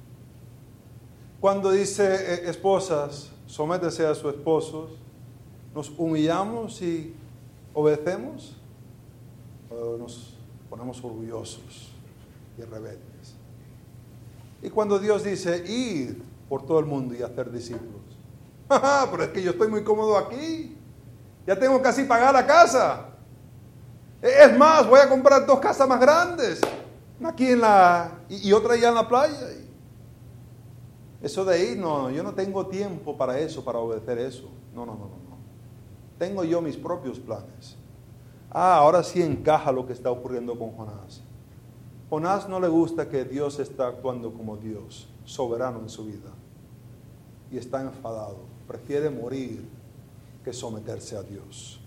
[1.40, 4.92] Cuando dice, eh, esposas, sométese a sus esposos,
[5.74, 7.14] ¿nos humillamos y
[7.74, 8.56] obedecemos
[9.70, 10.34] o nos
[10.70, 11.92] ponemos orgullosos
[12.58, 13.36] y rebeldes.
[14.62, 18.02] Y cuando Dios dice ir por todo el mundo y hacer discípulos,
[18.68, 20.76] pero es que yo estoy muy cómodo aquí,
[21.46, 23.06] ya tengo casi pagar la casa.
[24.22, 26.62] Es más, voy a comprar dos casas más grandes.
[27.24, 28.12] Aquí en la...
[28.28, 29.48] y, otra allá en la playa.
[31.22, 34.50] Eso de ahí, no, yo no tengo tiempo para eso, para obedecer eso.
[34.74, 35.38] No, no, no, no.
[36.20, 37.76] Tengo yo mis propios planes.
[38.52, 41.22] Ah, ahora sí encaja lo que está ocurriendo con Jonás.
[42.10, 46.32] Jonás no le gusta que Dios está actuando como Dios, soberano en su vida.
[47.52, 48.38] Y está enfadado.
[48.68, 49.68] Prefiere morir
[50.44, 51.80] que someterse a Dios.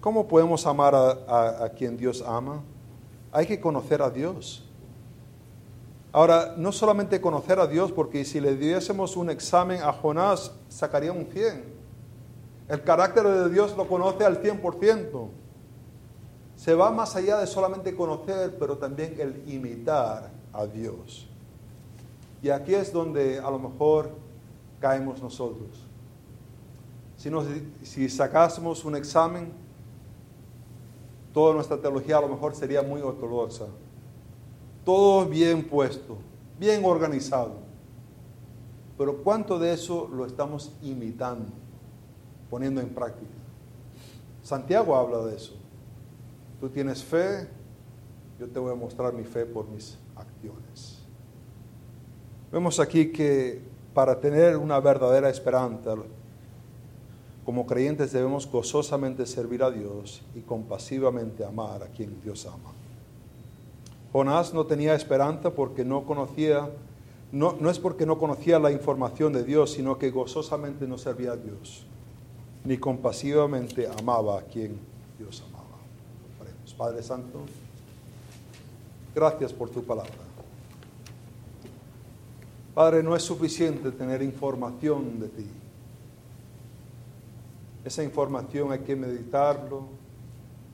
[0.00, 2.62] ¿Cómo podemos amar a, a quien Dios ama?
[3.32, 4.67] Hay que conocer a Dios.
[6.10, 11.12] Ahora, no solamente conocer a Dios, porque si le diésemos un examen a Jonás, sacaría
[11.12, 11.64] un 100.
[12.68, 15.28] El carácter de Dios lo conoce al 100%.
[16.56, 21.28] Se va más allá de solamente conocer, pero también el imitar a Dios.
[22.42, 24.10] Y aquí es donde a lo mejor
[24.80, 25.68] caemos nosotros.
[27.16, 27.30] Si,
[27.82, 29.52] si sacásemos un examen,
[31.34, 33.66] toda nuestra teología a lo mejor sería muy ortodoxa
[34.88, 36.16] todo bien puesto,
[36.58, 37.56] bien organizado.
[38.96, 41.52] Pero ¿cuánto de eso lo estamos imitando,
[42.48, 43.34] poniendo en práctica?
[44.42, 45.52] Santiago habla de eso.
[46.58, 47.46] Tú tienes fe,
[48.40, 51.00] yo te voy a mostrar mi fe por mis acciones.
[52.50, 53.60] Vemos aquí que
[53.92, 55.96] para tener una verdadera esperanza,
[57.44, 62.77] como creyentes debemos gozosamente servir a Dios y compasivamente amar a quien Dios ama.
[64.12, 66.70] Jonás no tenía esperanza porque no conocía,
[67.30, 71.32] no, no es porque no conocía la información de Dios, sino que gozosamente no servía
[71.32, 71.86] a Dios,
[72.64, 74.78] ni compasivamente amaba a quien
[75.18, 75.58] Dios amaba.
[76.76, 77.40] Padre Santo,
[79.12, 80.12] gracias por tu palabra.
[82.72, 85.46] Padre, no es suficiente tener información de ti.
[87.84, 89.86] Esa información hay que meditarlo,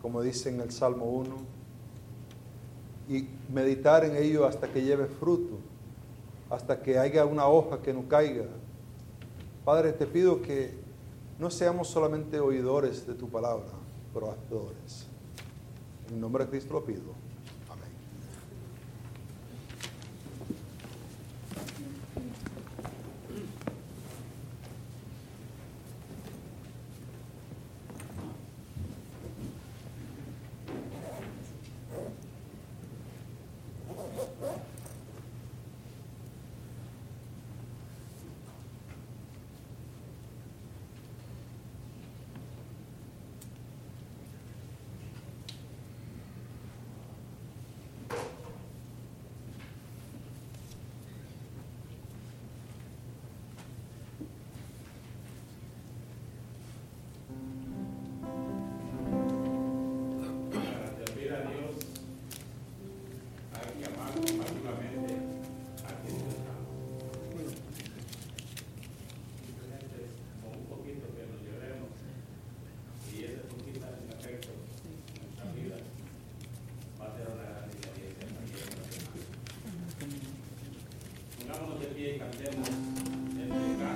[0.03, 1.54] como dice en el Salmo 1
[3.09, 5.59] y meditar en ello hasta que lleve fruto,
[6.51, 8.47] hasta que haya una hoja que no caiga.
[9.65, 10.75] Padre, te pido que
[11.39, 13.73] no seamos solamente oidores de tu palabra,
[14.13, 15.07] pero hacedores.
[16.11, 17.24] En nombre de Cristo lo pido.